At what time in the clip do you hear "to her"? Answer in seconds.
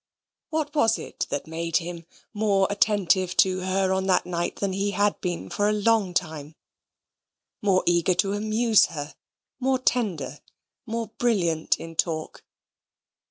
3.37-3.93